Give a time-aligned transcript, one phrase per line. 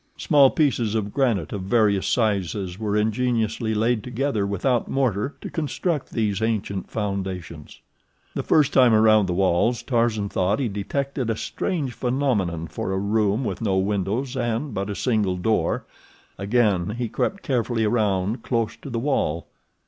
[0.17, 6.09] Small pieces of granite of various sizes were ingeniously laid together without mortar to construct
[6.09, 7.81] these ancient foundations.
[8.33, 12.97] The first time around the walls Tarzan thought he detected a strange phenomenon for a
[12.97, 15.85] room with no windows but a single door.
[16.39, 19.49] Again he crept carefully around close to the wall.